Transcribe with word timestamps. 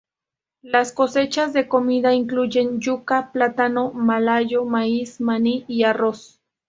Las 0.63 0.93
cosechas 0.93 1.53
de 1.53 1.67
comida 1.67 2.11
incluyen 2.15 2.79
yuca, 2.79 3.31
plátano 3.31 3.91
malayo, 3.91 4.65
maíz, 4.65 5.19
maní 5.21 5.63
y 5.67 5.83
arroz. 5.83 6.39